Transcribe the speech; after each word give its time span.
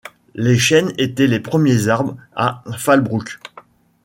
Les 0.33 0.57
chênes 0.57 0.93
étaient 0.97 1.27
les 1.27 1.39
premiers 1.39 1.87
arbres 1.87 2.17
à 2.35 2.63
Fallbrook. 2.75 3.37